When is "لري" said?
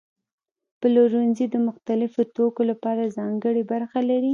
4.09-4.29